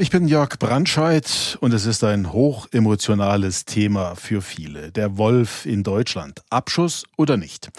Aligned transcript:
Ich 0.00 0.10
bin 0.10 0.28
Jörg 0.28 0.60
Brandscheid 0.60 1.58
und 1.60 1.74
es 1.74 1.84
ist 1.84 2.04
ein 2.04 2.32
hochemotionales 2.32 3.64
Thema 3.64 4.14
für 4.14 4.42
viele. 4.42 4.92
Der 4.92 5.18
Wolf 5.18 5.66
in 5.66 5.82
Deutschland. 5.82 6.40
Abschuss 6.50 7.02
oder 7.16 7.36
nicht? 7.36 7.70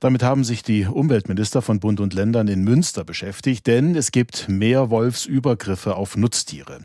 Damit 0.00 0.22
haben 0.22 0.44
sich 0.44 0.62
die 0.62 0.84
Umweltminister 0.84 1.62
von 1.62 1.80
Bund 1.80 2.00
und 2.00 2.12
Ländern 2.12 2.48
in 2.48 2.62
Münster 2.62 3.02
beschäftigt, 3.04 3.66
denn 3.66 3.96
es 3.96 4.12
gibt 4.12 4.48
mehr 4.48 4.90
Wolfsübergriffe 4.90 5.96
auf 5.96 6.16
Nutztiere. 6.16 6.80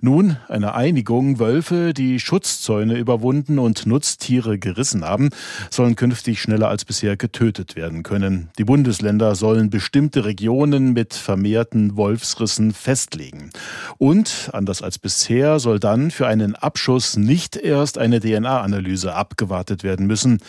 Nun 0.00 0.38
eine 0.48 0.74
Einigung, 0.74 1.38
Wölfe, 1.38 1.92
die 1.92 2.18
Schutzzäune 2.20 2.96
überwunden 2.96 3.58
und 3.58 3.86
Nutztiere 3.86 4.58
gerissen 4.58 5.04
haben, 5.04 5.28
sollen 5.70 5.94
künftig 5.94 6.40
schneller 6.40 6.68
als 6.68 6.84
bisher 6.84 7.16
getötet 7.16 7.76
werden 7.76 8.02
können. 8.02 8.48
Die 8.58 8.64
Bundesländer 8.64 9.34
sollen 9.34 9.68
bestimmte 9.68 10.24
Regionen 10.24 10.92
mit 10.92 11.14
vermehrten 11.14 11.96
Wolfsrissen 11.96 12.72
festlegen. 12.72 13.50
Und, 13.98 14.23
anders 14.52 14.82
als 14.82 14.98
bisher, 14.98 15.58
soll 15.58 15.78
dann 15.78 16.10
für 16.10 16.26
einen 16.26 16.54
Abschuss 16.54 17.16
nicht 17.16 17.56
erst 17.56 17.98
eine 17.98 18.20
DNA-Analyse 18.20 19.14
abgewartet 19.14 19.82
werden 19.82 20.06
müssen. 20.06 20.40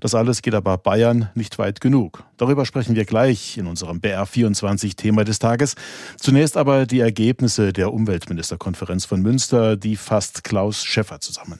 Das 0.00 0.14
alles 0.14 0.42
geht 0.42 0.54
aber 0.54 0.78
Bayern 0.78 1.30
nicht 1.34 1.58
weit 1.58 1.80
genug. 1.80 2.24
Darüber 2.36 2.66
sprechen 2.66 2.94
wir 2.94 3.04
gleich 3.04 3.58
in 3.58 3.66
unserem 3.66 3.98
BR24-Thema 3.98 5.24
des 5.24 5.38
Tages. 5.38 5.74
Zunächst 6.18 6.56
aber 6.56 6.86
die 6.86 7.00
Ergebnisse 7.00 7.72
der 7.72 7.92
Umweltministerkonferenz 7.92 9.04
von 9.04 9.22
Münster, 9.22 9.76
die 9.76 9.96
fasst 9.96 10.44
Klaus 10.44 10.84
Schäffer 10.84 11.20
zusammen. 11.20 11.58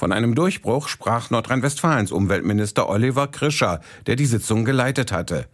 Von 0.00 0.12
einem 0.12 0.34
Durchbruch 0.34 0.88
sprach 0.88 1.28
Nordrhein-Westfalens 1.28 2.10
Umweltminister 2.10 2.88
Oliver 2.88 3.26
Krischer, 3.26 3.80
der 4.06 4.16
die 4.16 4.24
Sitzung 4.24 4.64
geleitet 4.64 5.12
hatte. 5.12 5.46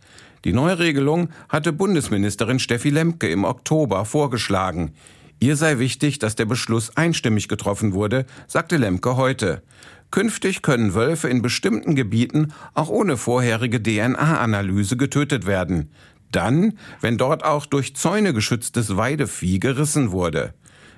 Die 0.47 0.53
neue 0.53 0.79
Regelung 0.79 1.31
hatte 1.49 1.73
Bundesministerin 1.73 2.61
Steffi 2.61 2.91
Lemke 2.91 3.29
im 3.29 3.43
Oktober 3.43 4.05
vorgeschlagen. 4.05 4.93
Ihr 5.41 5.57
sei 5.57 5.81
wichtig, 5.81 6.21
dass 6.21 6.37
der 6.37 6.45
Beschluss 6.45 6.97
einstimmig 6.97 7.49
getroffen 7.49 7.95
wurde, 7.95 8.27
sagte 8.47 8.77
Lemke 8.77 9.17
heute. 9.17 9.65
Künftig 10.13 10.63
können 10.63 10.95
Wölfe 10.95 11.29
in 11.29 11.43
bestimmten 11.43 11.97
Gebieten 11.97 12.53
auch 12.75 12.89
ohne 12.91 13.17
vorherige 13.17 13.83
DNA-Analyse 13.83 14.97
getötet 14.97 15.47
werden. 15.47 15.91
Dann, 16.31 16.79
wenn 17.01 17.19
dort 17.19 17.45
auch 17.45 17.67
durch 17.67 17.97
Zäune 17.97 18.33
geschütztes 18.33 18.97
Weidevieh 18.97 19.59
gerissen 19.59 20.13
wurde. 20.13 20.55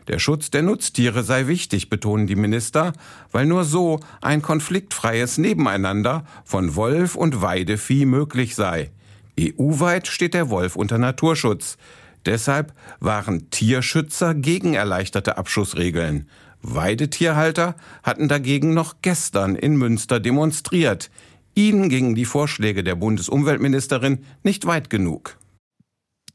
Der 0.09 0.19
Schutz 0.19 0.51
der 0.51 0.63
Nutztiere 0.63 1.23
sei 1.23 1.47
wichtig, 1.47 1.89
betonen 1.89 2.27
die 2.27 2.37
Minister, 2.37 2.93
weil 3.33 3.47
nur 3.47 3.65
so 3.65 4.01
ein 4.21 4.43
konfliktfreies 4.43 5.39
Nebeneinander 5.39 6.27
von 6.45 6.77
Wolf 6.77 7.15
und 7.15 7.41
Weidevieh 7.41 8.05
möglich 8.05 8.55
sei. 8.55 8.91
EU-weit 9.39 10.07
steht 10.07 10.35
der 10.35 10.51
Wolf 10.51 10.77
unter 10.77 10.99
Naturschutz. 10.99 11.79
Deshalb 12.27 12.75
waren 13.01 13.51
Tierschützer 13.51 14.35
gegen 14.35 14.75
erleichterte 14.75 15.39
Abschussregeln. 15.39 16.29
Weidetierhalter 16.61 17.77
hatten 18.03 18.29
dagegen 18.29 18.75
noch 18.75 18.97
gestern 19.01 19.55
in 19.55 19.77
Münster 19.77 20.21
demonstriert. 20.21 21.11
Ihnen 21.55 21.89
gingen 21.89 22.15
die 22.15 22.25
Vorschläge 22.25 22.85
der 22.85 22.97
Bundesumweltministerin 22.97 24.25
nicht 24.43 24.67
weit 24.67 24.91
genug. 24.91 25.38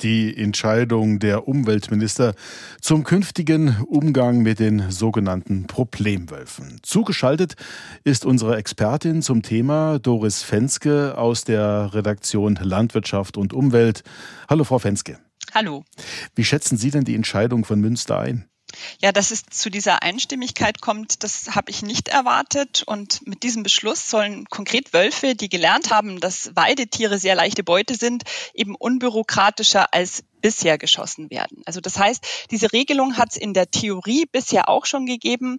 Die 0.01 0.35
Entscheidung 0.35 1.19
der 1.19 1.47
Umweltminister 1.47 2.33
zum 2.81 3.03
künftigen 3.03 3.77
Umgang 3.87 4.41
mit 4.41 4.59
den 4.59 4.91
sogenannten 4.91 5.67
Problemwölfen. 5.67 6.79
Zugeschaltet 6.81 7.55
ist 8.03 8.25
unsere 8.25 8.57
Expertin 8.57 9.21
zum 9.21 9.41
Thema 9.41 9.99
Doris 9.99 10.43
Fenske 10.43 11.17
aus 11.17 11.43
der 11.43 11.93
Redaktion 11.93 12.59
Landwirtschaft 12.61 13.37
und 13.37 13.53
Umwelt. 13.53 14.03
Hallo, 14.49 14.63
Frau 14.63 14.79
Fenske. 14.79 15.19
Hallo. 15.53 15.83
Wie 16.35 16.43
schätzen 16.43 16.77
Sie 16.77 16.89
denn 16.89 17.03
die 17.03 17.15
Entscheidung 17.15 17.63
von 17.63 17.79
Münster 17.79 18.19
ein? 18.19 18.45
Ja, 19.01 19.11
dass 19.11 19.31
es 19.31 19.43
zu 19.49 19.69
dieser 19.69 20.03
Einstimmigkeit 20.03 20.81
kommt, 20.81 21.23
das 21.23 21.55
habe 21.55 21.71
ich 21.71 21.81
nicht 21.81 22.07
erwartet. 22.07 22.83
Und 22.85 23.25
mit 23.27 23.43
diesem 23.43 23.63
Beschluss 23.63 24.09
sollen 24.09 24.45
konkret 24.45 24.93
Wölfe, 24.93 25.35
die 25.35 25.49
gelernt 25.49 25.91
haben, 25.91 26.19
dass 26.19 26.55
Weidetiere 26.55 27.17
sehr 27.19 27.35
leichte 27.35 27.63
Beute 27.63 27.95
sind, 27.95 28.23
eben 28.53 28.75
unbürokratischer 28.75 29.93
als 29.93 30.23
bisher 30.41 30.77
geschossen 30.77 31.29
werden. 31.29 31.61
Also 31.65 31.79
das 31.79 31.97
heißt, 31.97 32.47
diese 32.51 32.73
Regelung 32.73 33.17
hat 33.17 33.31
es 33.31 33.37
in 33.37 33.53
der 33.53 33.71
Theorie 33.71 34.25
bisher 34.29 34.69
auch 34.69 34.85
schon 34.85 35.05
gegeben. 35.05 35.57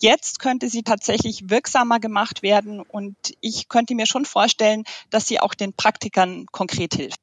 Jetzt 0.00 0.40
könnte 0.40 0.68
sie 0.68 0.82
tatsächlich 0.82 1.48
wirksamer 1.48 2.00
gemacht 2.00 2.42
werden 2.42 2.80
und 2.80 3.16
ich 3.40 3.68
könnte 3.68 3.94
mir 3.94 4.06
schon 4.06 4.26
vorstellen, 4.26 4.84
dass 5.10 5.26
sie 5.26 5.40
auch 5.40 5.54
den 5.54 5.72
Praktikern 5.72 6.46
konkret 6.46 6.94
hilft. 6.94 7.20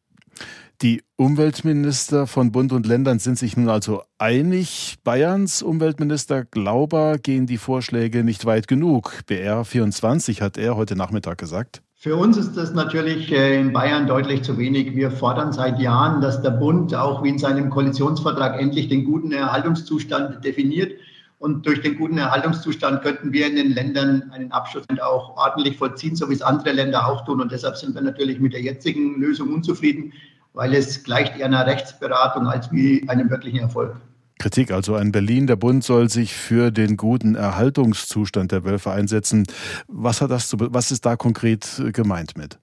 Die 0.83 1.01
Umweltminister 1.15 2.27
von 2.27 2.51
Bund 2.51 2.73
und 2.73 2.85
Ländern 2.85 3.17
sind 3.17 3.39
sich 3.39 3.55
nun 3.55 3.69
also 3.69 4.01
einig. 4.17 4.97
Bayerns 5.05 5.63
Umweltminister 5.63 6.43
Glauber 6.43 7.17
gehen 7.19 7.47
die 7.47 7.57
Vorschläge 7.57 8.25
nicht 8.25 8.45
weit 8.45 8.67
genug. 8.67 9.23
BR24 9.29 10.41
hat 10.41 10.57
er 10.57 10.75
heute 10.75 10.97
Nachmittag 10.97 11.37
gesagt. 11.37 11.83
Für 11.95 12.17
uns 12.17 12.35
ist 12.35 12.57
das 12.57 12.73
natürlich 12.73 13.31
äh, 13.31 13.61
in 13.61 13.71
Bayern 13.71 14.07
deutlich 14.07 14.41
zu 14.41 14.57
wenig. 14.57 14.93
Wir 14.93 15.09
fordern 15.09 15.53
seit 15.53 15.79
Jahren, 15.79 16.19
dass 16.19 16.41
der 16.41 16.51
Bund 16.51 16.93
auch 16.93 17.23
wie 17.23 17.29
in 17.29 17.39
seinem 17.39 17.69
Koalitionsvertrag 17.69 18.59
endlich 18.59 18.89
den 18.89 19.05
guten 19.05 19.31
Erhaltungszustand 19.31 20.43
definiert. 20.43 20.99
Und 21.39 21.65
durch 21.65 21.81
den 21.81 21.97
guten 21.97 22.17
Erhaltungszustand 22.17 23.03
könnten 23.03 23.31
wir 23.31 23.47
in 23.47 23.55
den 23.55 23.71
Ländern 23.71 24.31
einen 24.33 24.51
Abschluss 24.51 24.83
auch 25.01 25.37
ordentlich 25.37 25.77
vollziehen, 25.77 26.17
so 26.17 26.29
wie 26.29 26.33
es 26.33 26.41
andere 26.41 26.73
Länder 26.73 27.07
auch 27.07 27.23
tun. 27.23 27.39
Und 27.39 27.53
deshalb 27.53 27.77
sind 27.77 27.95
wir 27.95 28.01
natürlich 28.01 28.41
mit 28.41 28.51
der 28.51 28.61
jetzigen 28.61 29.21
Lösung 29.21 29.53
unzufrieden 29.53 30.11
weil 30.53 30.73
es 30.73 31.03
gleicht 31.03 31.37
eher 31.37 31.47
einer 31.47 31.65
Rechtsberatung 31.65 32.47
als 32.47 32.71
wie 32.71 33.07
einem 33.09 33.29
wirklichen 33.29 33.59
Erfolg. 33.59 33.95
Kritik 34.39 34.71
also 34.71 34.95
an 34.95 35.11
Berlin. 35.11 35.47
Der 35.47 35.55
Bund 35.55 35.83
soll 35.83 36.09
sich 36.09 36.33
für 36.33 36.71
den 36.71 36.97
guten 36.97 37.35
Erhaltungszustand 37.35 38.51
der 38.51 38.63
Wölfe 38.63 38.91
einsetzen. 38.91 39.45
Was, 39.87 40.21
hat 40.21 40.31
das 40.31 40.49
zu, 40.49 40.57
was 40.59 40.91
ist 40.91 41.05
da 41.05 41.15
konkret 41.15 41.81
gemeint 41.93 42.37
mit? 42.37 42.59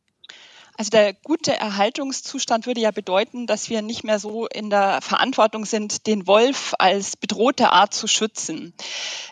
Also 0.80 0.88
der 0.88 1.12
gute 1.12 1.54
Erhaltungszustand 1.54 2.64
würde 2.64 2.80
ja 2.80 2.90
bedeuten, 2.90 3.46
dass 3.46 3.68
wir 3.68 3.82
nicht 3.82 4.02
mehr 4.02 4.18
so 4.18 4.46
in 4.46 4.70
der 4.70 5.02
Verantwortung 5.02 5.66
sind, 5.66 6.06
den 6.06 6.26
Wolf 6.26 6.72
als 6.78 7.18
bedrohte 7.18 7.70
Art 7.70 7.92
zu 7.92 8.06
schützen. 8.06 8.72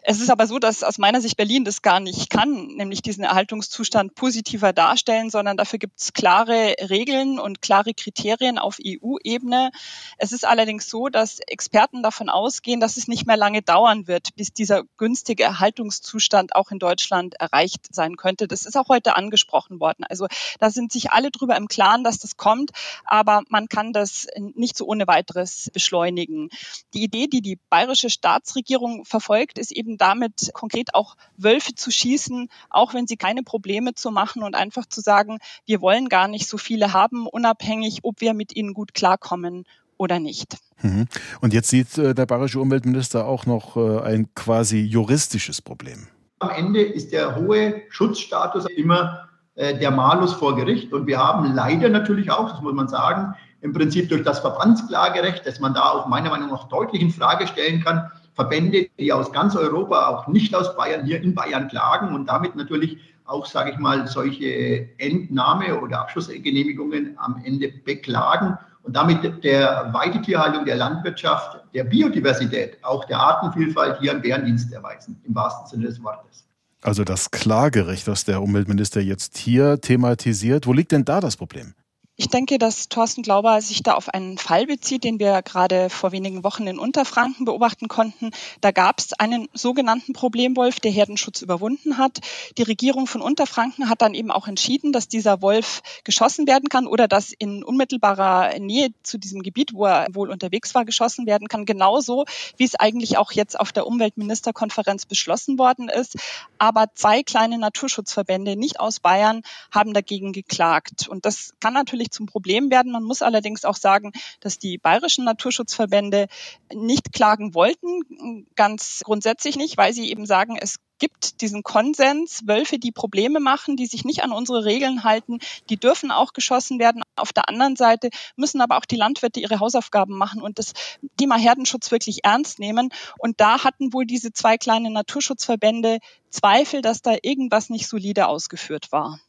Es 0.03 0.21
ist 0.21 0.29
aber 0.29 0.47
so, 0.47 0.59
dass 0.59 0.83
aus 0.83 0.99
meiner 0.99 1.23
Sicht 1.23 1.39
Berlin 1.39 1.65
das 1.65 1.81
gar 1.81 2.01
nicht 2.01 2.29
kann, 2.29 2.67
nämlich 2.77 3.01
diesen 3.01 3.25
Erhaltungszustand 3.25 4.15
positiver 4.15 4.75
darstellen, 4.75 5.31
sondern 5.31 5.57
dafür 5.57 5.79
gibt 5.79 5.99
es 5.99 6.13
klare 6.13 6.75
Regeln 6.91 7.39
und 7.39 7.63
klare 7.63 7.95
Kriterien 7.95 8.59
auf 8.59 8.77
EU-Ebene. 8.85 9.71
Es 10.19 10.33
ist 10.33 10.47
allerdings 10.47 10.91
so, 10.91 11.09
dass 11.09 11.39
Experten 11.47 12.03
davon 12.03 12.29
ausgehen, 12.29 12.79
dass 12.79 12.99
es 12.99 13.09
nicht 13.09 13.27
mehr 13.27 13.39
lange 13.39 13.63
dauern 13.63 14.07
wird, 14.07 14.37
bis 14.37 14.53
dieser 14.53 14.83
günstige 14.99 15.45
Erhaltungszustand 15.45 16.55
auch 16.55 16.73
in 16.73 16.79
Deutschland 16.79 17.37
erreicht 17.41 17.87
sein 17.91 18.17
könnte. 18.17 18.49
Das 18.49 18.67
ist 18.67 18.77
auch 18.77 18.91
heute 18.91 19.17
angesprochen 19.17 19.81
worden. 19.81 20.05
Also 20.05 20.27
da 20.59 20.69
sind 20.69 20.93
sich 20.93 21.11
alle 21.11 21.31
darüber 21.38 21.56
im 21.56 21.69
Klaren, 21.69 22.04
dass 22.04 22.19
das 22.19 22.37
kommt, 22.37 22.71
aber 23.04 23.43
man 23.49 23.69
kann 23.69 23.93
das 23.93 24.26
nicht 24.54 24.76
so 24.76 24.87
ohne 24.87 25.06
weiteres 25.06 25.71
beschleunigen. 25.72 26.50
Die 26.94 27.03
Idee, 27.03 27.26
die 27.26 27.41
die 27.41 27.59
bayerische 27.71 28.10
Staatsregierung 28.10 29.04
verfolgt, 29.04 29.59
ist 29.59 29.72
eben 29.72 29.97
damit 29.99 30.50
konkret 30.53 30.94
auch 30.94 31.16
Wölfe 31.37 31.75
zu 31.75 31.91
schießen, 31.91 32.49
auch 32.71 32.94
wenn 32.94 33.06
sie 33.06 33.16
keine 33.16 33.43
Probleme 33.43 33.94
zu 33.94 34.10
machen 34.10 34.43
und 34.43 34.54
einfach 34.54 34.87
zu 34.87 35.00
sagen, 35.00 35.38
wir 35.65 35.81
wollen 35.81 36.09
gar 36.09 36.28
nicht 36.28 36.49
so 36.49 36.59
viele 36.59 36.93
haben, 36.93 37.26
unabhängig, 37.26 38.00
ob 38.03 38.20
wir 38.20 38.34
mit 38.34 38.55
ihnen 38.55 38.75
gut 38.75 38.94
klarkommen 38.94 39.65
oder 39.97 40.20
nicht. 40.20 40.56
Mhm. 40.82 41.06
Und 41.41 41.53
jetzt 41.53 41.69
sieht 41.69 41.99
äh, 41.99 42.15
der 42.15 42.26
bayerische 42.26 42.60
Umweltminister 42.60 43.26
auch 43.26 43.47
noch 43.47 43.76
äh, 43.76 44.00
ein 44.00 44.32
quasi 44.34 44.81
juristisches 44.81 45.61
Problem. 45.61 46.06
Am 46.38 46.50
Ende 46.50 46.82
ist 46.82 47.12
der 47.12 47.34
hohe 47.37 47.82
Schutzstatus 47.88 48.67
immer 48.76 49.28
der 49.58 49.90
Malus 49.90 50.34
vor 50.34 50.55
Gericht. 50.55 50.93
Und 50.93 51.06
wir 51.06 51.19
haben 51.19 51.52
leider 51.55 51.88
natürlich 51.88 52.31
auch, 52.31 52.50
das 52.50 52.60
muss 52.60 52.75
man 52.75 52.88
sagen, 52.88 53.34
im 53.60 53.72
Prinzip 53.72 54.08
durch 54.08 54.22
das 54.22 54.38
Verbandsklagerecht, 54.38 55.44
dass 55.46 55.58
man 55.58 55.75
da 55.75 55.90
auch 55.90 56.06
meiner 56.06 56.31
Meinung 56.31 56.50
nach 56.50 56.69
deutlich 56.69 57.02
in 57.02 57.10
Frage 57.10 57.46
stellen 57.46 57.82
kann, 57.82 58.10
Verbände, 58.34 58.87
die 58.99 59.12
aus 59.12 59.32
ganz 59.32 59.56
Europa, 59.56 60.06
auch 60.06 60.28
nicht 60.28 60.55
aus 60.55 60.76
Bayern, 60.76 61.05
hier 61.05 61.20
in 61.20 61.34
Bayern 61.34 61.66
klagen 61.66 62.14
und 62.14 62.26
damit 62.26 62.55
natürlich 62.55 62.99
auch, 63.25 63.46
sage 63.46 63.72
ich 63.72 63.78
mal, 63.78 64.06
solche 64.06 64.88
Entnahme- 64.99 65.81
oder 65.81 66.00
Abschlussgenehmigungen 66.00 67.19
am 67.19 67.43
Ende 67.44 67.69
beklagen 67.84 68.56
und 68.84 68.94
damit 68.94 69.44
der 69.44 69.90
Weidetierhaltung, 69.93 70.64
der 70.64 70.76
Landwirtschaft, 70.76 71.58
der 71.75 71.84
Biodiversität, 71.84 72.78
auch 72.82 73.05
der 73.05 73.19
Artenvielfalt 73.19 73.99
hier 74.00 74.12
einen 74.12 74.22
Bärendienst 74.22 74.72
erweisen, 74.72 75.20
im 75.25 75.34
wahrsten 75.34 75.66
Sinne 75.66 75.88
des 75.88 76.02
Wortes. 76.02 76.48
Also 76.81 77.05
das 77.05 77.31
Klagerecht, 77.31 78.07
das 78.07 78.25
der 78.25 78.41
Umweltminister 78.41 79.01
jetzt 79.01 79.37
hier 79.37 79.81
thematisiert, 79.81 80.67
wo 80.67 80.73
liegt 80.73 80.93
denn 80.93 81.05
da 81.05 81.21
das 81.21 81.37
Problem? 81.37 81.75
Ich 82.20 82.26
denke, 82.26 82.59
dass 82.59 82.88
Thorsten 82.88 83.23
Glauber 83.23 83.62
sich 83.62 83.85
da 83.85 83.94
auf 83.94 84.09
einen 84.09 84.38
Fall 84.38 84.67
bezieht, 84.67 85.05
den 85.05 85.20
wir 85.20 85.41
gerade 85.43 85.88
vor 85.88 86.11
wenigen 86.11 86.43
Wochen 86.43 86.67
in 86.67 86.81
Unterfranken 86.81 87.44
beobachten 87.44 87.87
konnten. 87.87 88.32
Da 88.61 88.73
gab 88.73 88.99
es 88.99 89.12
einen 89.12 89.49
sogenannten 89.55 90.15
Problemwolf, 90.15 90.81
der 90.81 90.91
Herdenschutz 90.91 91.43
überwunden 91.43 91.97
hat. 91.97 92.19
Die 92.59 92.65
Regierung 92.65 93.06
von 93.06 93.20
Unterfranken 93.20 93.88
hat 93.88 94.03
dann 94.03 94.15
eben 94.15 94.32
auch 94.32 94.49
entschieden, 94.49 94.91
dass 94.91 95.06
dieser 95.06 95.43
Wolf 95.43 95.81
geschossen 96.03 96.49
werden 96.49 96.69
kann 96.69 96.88
oder 96.88 97.06
dass 97.06 97.31
in 97.31 97.62
unmittelbarer 97.62 98.59
Nähe 98.59 98.88
zu 99.05 99.17
diesem 99.17 99.43
Gebiet, 99.44 99.73
wo 99.73 99.87
er 99.87 100.09
wohl 100.12 100.31
unterwegs 100.31 100.75
war, 100.75 100.85
geschossen 100.85 101.25
werden 101.25 101.47
kann. 101.47 101.67
Genauso, 101.67 102.25
wie 102.56 102.65
es 102.65 102.75
eigentlich 102.75 103.17
auch 103.17 103.31
jetzt 103.31 103.61
auf 103.61 103.70
der 103.70 103.87
Umweltministerkonferenz 103.87 105.06
beschlossen 105.06 105.56
worden 105.56 105.88
ist. 105.88 106.17
Aber 106.59 106.87
zwei 106.97 107.23
kleine 107.23 107.59
Naturschutzverbände, 107.59 108.56
nicht 108.56 108.81
aus 108.81 108.99
Bayern, 108.99 109.43
haben 109.70 109.94
dagegen 109.94 110.32
geklagt. 110.32 111.06
Und 111.06 111.25
das 111.25 111.55
kann 111.61 111.75
natürlich 111.75 112.07
natürlich 112.08 112.10
zum 112.10 112.26
Problem 112.26 112.70
werden. 112.70 112.93
Man 112.93 113.05
muss 113.05 113.22
allerdings 113.22 113.64
auch 113.64 113.76
sagen, 113.76 114.12
dass 114.40 114.58
die 114.58 114.78
bayerischen 114.78 115.25
Naturschutzverbände 115.25 116.28
nicht 116.72 117.12
klagen 117.12 117.55
wollten, 117.55 118.46
ganz 118.56 119.02
grundsätzlich 119.05 119.56
nicht, 119.56 119.76
weil 119.76 119.93
sie 119.93 120.10
eben 120.10 120.26
sagen, 120.26 120.56
es 120.60 120.76
gibt 120.99 121.43
diesen 121.43 121.62
Konsens, 121.62 122.43
Wölfe, 122.46 122.78
die 122.81 122.90
Probleme 122.90 123.38
machen, 123.38 123.76
die 123.76 123.87
sich 123.87 124.05
nicht 124.05 124.25
an 124.25 124.32
unsere 124.32 124.64
Regeln 124.64 125.05
halten, 125.05 125.38
die 125.70 125.76
dürfen 125.76 126.10
auch 126.10 126.32
geschossen 126.32 126.81
werden. 126.81 127.02
Auf 127.14 127.32
der 127.32 127.49
anderen 127.49 127.76
Seite 127.76 128.10
müssen 128.34 128.60
aber 128.60 128.76
auch 128.76 128.84
die 128.84 128.96
Landwirte 128.96 129.38
ihre 129.38 129.60
Hausaufgaben 129.60 130.19
machen 130.19 130.43
und 130.43 130.58
das 130.58 130.72
Thema 131.16 131.37
Herdenschutz 131.37 131.93
wirklich 131.93 132.25
ernst 132.25 132.58
nehmen. 132.58 132.90
Und 133.19 133.40
da 133.40 133.62
hatten 133.62 133.93
wohl 133.93 134.06
diese 134.06 134.32
zwei 134.32 134.58
kleinen 134.58 134.93
Naturschutzverbände 134.93 135.99
Zweifel, 136.31 136.82
dass 136.82 137.00
da 137.00 137.14
irgendwas 137.22 137.70
nicht 137.70 137.88
solide 137.88 138.26
ausgeführt 138.26 138.93
war. 138.93 139.20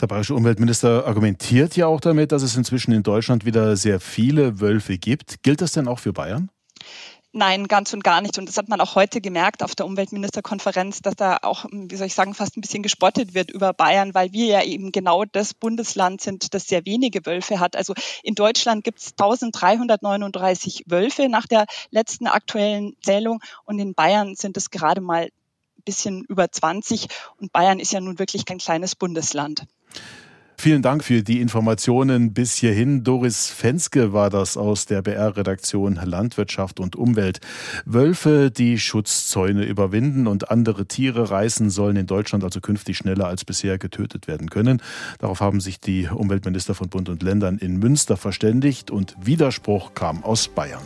Der 0.00 0.06
bayerische 0.06 0.34
Umweltminister 0.34 1.06
argumentiert 1.06 1.76
ja 1.76 1.86
auch 1.86 2.00
damit, 2.00 2.32
dass 2.32 2.42
es 2.42 2.56
inzwischen 2.56 2.92
in 2.92 3.02
Deutschland 3.02 3.44
wieder 3.44 3.76
sehr 3.76 4.00
viele 4.00 4.58
Wölfe 4.58 4.96
gibt. 4.96 5.42
Gilt 5.42 5.60
das 5.60 5.72
denn 5.72 5.88
auch 5.88 5.98
für 5.98 6.14
Bayern? 6.14 6.50
Nein, 7.32 7.68
ganz 7.68 7.92
und 7.92 8.02
gar 8.02 8.22
nicht. 8.22 8.38
Und 8.38 8.48
das 8.48 8.56
hat 8.56 8.68
man 8.68 8.80
auch 8.80 8.94
heute 8.94 9.20
gemerkt 9.20 9.62
auf 9.62 9.74
der 9.74 9.84
Umweltministerkonferenz, 9.84 11.02
dass 11.02 11.16
da 11.16 11.36
auch, 11.42 11.66
wie 11.70 11.94
soll 11.96 12.06
ich 12.06 12.14
sagen, 12.14 12.32
fast 12.32 12.56
ein 12.56 12.62
bisschen 12.62 12.82
gespottet 12.82 13.34
wird 13.34 13.50
über 13.50 13.74
Bayern, 13.74 14.14
weil 14.14 14.32
wir 14.32 14.46
ja 14.46 14.62
eben 14.64 14.90
genau 14.90 15.26
das 15.26 15.52
Bundesland 15.52 16.22
sind, 16.22 16.54
das 16.54 16.66
sehr 16.66 16.86
wenige 16.86 17.26
Wölfe 17.26 17.60
hat. 17.60 17.76
Also 17.76 17.92
in 18.22 18.34
Deutschland 18.34 18.82
gibt 18.84 19.00
es 19.00 19.12
1339 19.12 20.84
Wölfe 20.86 21.28
nach 21.28 21.46
der 21.46 21.66
letzten 21.90 22.26
aktuellen 22.26 22.96
Zählung 23.02 23.40
und 23.66 23.78
in 23.78 23.92
Bayern 23.94 24.34
sind 24.34 24.56
es 24.56 24.70
gerade 24.70 25.02
mal 25.02 25.24
ein 25.24 25.82
bisschen 25.84 26.24
über 26.24 26.50
20 26.50 27.06
und 27.36 27.52
Bayern 27.52 27.78
ist 27.78 27.92
ja 27.92 28.00
nun 28.00 28.18
wirklich 28.18 28.46
kein 28.46 28.58
kleines 28.58 28.96
Bundesland. 28.96 29.66
Vielen 30.60 30.82
Dank 30.82 31.04
für 31.04 31.22
die 31.22 31.40
Informationen 31.40 32.34
bis 32.34 32.54
hierhin. 32.54 33.02
Doris 33.02 33.48
Fenske 33.48 34.12
war 34.12 34.28
das 34.28 34.58
aus 34.58 34.84
der 34.84 35.00
BR-Redaktion 35.00 35.94
Landwirtschaft 35.94 36.80
und 36.80 36.96
Umwelt. 36.96 37.40
Wölfe, 37.86 38.50
die 38.50 38.78
Schutzzäune 38.78 39.64
überwinden 39.64 40.26
und 40.26 40.50
andere 40.50 40.84
Tiere 40.84 41.30
reißen, 41.30 41.70
sollen 41.70 41.96
in 41.96 42.06
Deutschland 42.06 42.44
also 42.44 42.60
künftig 42.60 42.98
schneller 42.98 43.26
als 43.26 43.46
bisher 43.46 43.78
getötet 43.78 44.28
werden 44.28 44.50
können. 44.50 44.82
Darauf 45.18 45.40
haben 45.40 45.60
sich 45.60 45.80
die 45.80 46.08
Umweltminister 46.08 46.74
von 46.74 46.90
Bund 46.90 47.08
und 47.08 47.22
Ländern 47.22 47.56
in 47.56 47.78
Münster 47.78 48.18
verständigt 48.18 48.90
und 48.90 49.16
Widerspruch 49.18 49.94
kam 49.94 50.22
aus 50.24 50.48
Bayern. 50.48 50.82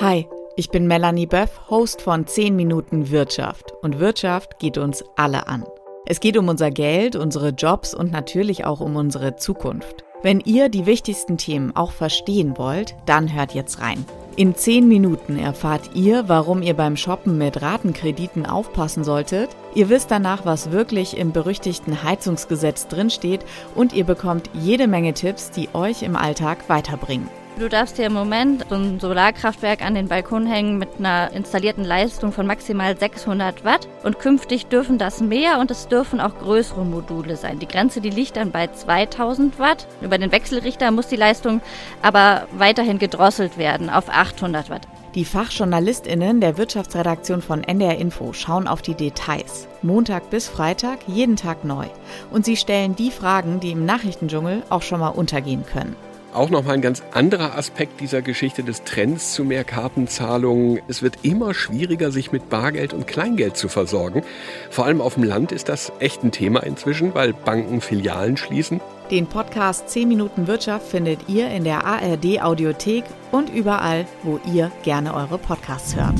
Hi. 0.00 0.26
Ich 0.60 0.68
bin 0.68 0.86
Melanie 0.86 1.24
Böff, 1.24 1.70
Host 1.70 2.02
von 2.02 2.26
10 2.26 2.54
Minuten 2.54 3.10
Wirtschaft. 3.10 3.72
Und 3.80 3.98
Wirtschaft 3.98 4.58
geht 4.58 4.76
uns 4.76 5.02
alle 5.16 5.48
an. 5.48 5.64
Es 6.04 6.20
geht 6.20 6.36
um 6.36 6.48
unser 6.48 6.70
Geld, 6.70 7.16
unsere 7.16 7.48
Jobs 7.48 7.94
und 7.94 8.12
natürlich 8.12 8.66
auch 8.66 8.80
um 8.80 8.94
unsere 8.96 9.36
Zukunft. 9.36 10.04
Wenn 10.22 10.40
ihr 10.40 10.68
die 10.68 10.84
wichtigsten 10.84 11.38
Themen 11.38 11.74
auch 11.74 11.92
verstehen 11.92 12.58
wollt, 12.58 12.94
dann 13.06 13.32
hört 13.32 13.54
jetzt 13.54 13.80
rein. 13.80 14.04
In 14.36 14.54
10 14.54 14.86
Minuten 14.86 15.38
erfahrt 15.38 15.92
ihr, 15.94 16.28
warum 16.28 16.60
ihr 16.60 16.74
beim 16.74 16.98
Shoppen 16.98 17.38
mit 17.38 17.62
Ratenkrediten 17.62 18.44
aufpassen 18.44 19.02
solltet. 19.02 19.48
Ihr 19.74 19.88
wisst 19.88 20.10
danach, 20.10 20.44
was 20.44 20.72
wirklich 20.72 21.16
im 21.16 21.32
berüchtigten 21.32 22.02
Heizungsgesetz 22.02 22.86
drinsteht 22.86 23.46
und 23.74 23.94
ihr 23.94 24.04
bekommt 24.04 24.50
jede 24.52 24.88
Menge 24.88 25.14
Tipps, 25.14 25.50
die 25.52 25.70
euch 25.72 26.02
im 26.02 26.16
Alltag 26.16 26.68
weiterbringen. 26.68 27.30
Du 27.60 27.68
darfst 27.68 27.98
dir 27.98 28.06
im 28.06 28.14
Moment 28.14 28.64
so 28.70 28.74
ein 28.74 28.98
Solarkraftwerk 28.98 29.84
an 29.84 29.94
den 29.94 30.08
Balkon 30.08 30.46
hängen 30.46 30.78
mit 30.78 30.88
einer 30.98 31.30
installierten 31.32 31.84
Leistung 31.84 32.32
von 32.32 32.46
maximal 32.46 32.96
600 32.96 33.66
Watt 33.66 33.86
und 34.02 34.18
künftig 34.18 34.68
dürfen 34.68 34.96
das 34.96 35.20
mehr 35.20 35.58
und 35.58 35.70
es 35.70 35.86
dürfen 35.86 36.22
auch 36.22 36.38
größere 36.38 36.86
Module 36.86 37.36
sein. 37.36 37.58
Die 37.58 37.68
Grenze, 37.68 38.00
die 38.00 38.08
liegt 38.08 38.38
dann 38.38 38.50
bei 38.50 38.68
2000 38.68 39.58
Watt. 39.58 39.86
Über 40.00 40.16
den 40.16 40.32
Wechselrichter 40.32 40.90
muss 40.90 41.08
die 41.08 41.16
Leistung 41.16 41.60
aber 42.00 42.46
weiterhin 42.52 42.98
gedrosselt 42.98 43.58
werden 43.58 43.90
auf 43.90 44.08
800 44.08 44.70
Watt. 44.70 44.88
Die 45.14 45.26
Fachjournalistinnen 45.26 46.40
der 46.40 46.56
Wirtschaftsredaktion 46.56 47.42
von 47.42 47.62
NDR 47.62 47.98
Info 47.98 48.32
schauen 48.32 48.68
auf 48.68 48.80
die 48.80 48.94
Details. 48.94 49.68
Montag 49.82 50.30
bis 50.30 50.48
Freitag, 50.48 51.00
jeden 51.06 51.36
Tag 51.36 51.66
neu. 51.66 51.84
Und 52.30 52.46
sie 52.46 52.56
stellen 52.56 52.96
die 52.96 53.10
Fragen, 53.10 53.60
die 53.60 53.72
im 53.72 53.84
Nachrichtendschungel 53.84 54.62
auch 54.70 54.80
schon 54.80 55.00
mal 55.00 55.08
untergehen 55.08 55.66
können. 55.66 55.94
Auch 56.32 56.48
nochmal 56.48 56.74
ein 56.74 56.80
ganz 56.80 57.02
anderer 57.12 57.56
Aspekt 57.56 58.00
dieser 58.00 58.22
Geschichte 58.22 58.62
des 58.62 58.84
Trends 58.84 59.32
zu 59.32 59.44
mehr 59.44 59.64
Kartenzahlungen. 59.64 60.80
Es 60.86 61.02
wird 61.02 61.18
immer 61.22 61.54
schwieriger, 61.54 62.12
sich 62.12 62.30
mit 62.30 62.48
Bargeld 62.48 62.94
und 62.94 63.08
Kleingeld 63.08 63.56
zu 63.56 63.68
versorgen. 63.68 64.22
Vor 64.70 64.86
allem 64.86 65.00
auf 65.00 65.14
dem 65.14 65.24
Land 65.24 65.50
ist 65.50 65.68
das 65.68 65.92
echt 65.98 66.22
ein 66.22 66.30
Thema 66.30 66.62
inzwischen, 66.62 67.14
weil 67.14 67.32
Banken 67.32 67.80
Filialen 67.80 68.36
schließen. 68.36 68.80
Den 69.10 69.26
Podcast 69.26 69.88
10 69.90 70.06
Minuten 70.06 70.46
Wirtschaft 70.46 70.86
findet 70.86 71.28
ihr 71.28 71.50
in 71.50 71.64
der 71.64 71.84
ARD 71.84 72.40
Audiothek 72.42 73.02
und 73.32 73.50
überall, 73.50 74.06
wo 74.22 74.38
ihr 74.54 74.70
gerne 74.84 75.14
eure 75.14 75.36
Podcasts 75.36 75.96
hört. 75.96 76.14